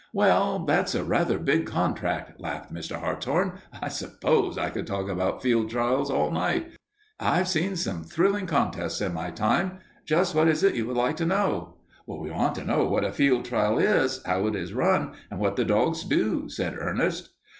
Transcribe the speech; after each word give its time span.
"Well, 0.13 0.65
that's 0.65 0.95
a 0.95 1.03
rather 1.03 1.37
big 1.37 1.67
contract," 1.67 2.39
laughed 2.41 2.73
Mr. 2.73 2.95
Hartshorn. 2.99 3.59
"I 3.83 3.89
suppose 3.89 4.57
I 4.57 4.71
could 4.71 4.87
talk 4.87 5.07
about 5.07 5.43
field 5.43 5.69
trials 5.69 6.09
all 6.09 6.31
night. 6.31 6.71
I've 7.19 7.47
seen 7.47 7.75
some 7.75 8.03
thrilling 8.03 8.47
contests 8.47 8.99
in 8.99 9.13
my 9.13 9.29
time. 9.29 9.77
Just 10.03 10.33
what 10.33 10.47
is 10.47 10.63
it 10.63 10.73
you 10.73 10.87
would 10.87 10.97
like 10.97 11.17
to 11.17 11.25
know?" 11.27 11.75
"We 12.07 12.31
want 12.31 12.55
to 12.55 12.65
know 12.65 12.83
what 12.85 13.03
a 13.05 13.11
field 13.11 13.45
trial 13.45 13.77
is, 13.77 14.23
how 14.25 14.47
it 14.47 14.55
is 14.55 14.73
run, 14.73 15.11
and 15.29 15.39
what 15.39 15.55
the 15.55 15.65
dogs 15.65 16.03
do," 16.03 16.49
said 16.49 16.75
Ernest. 16.79 17.29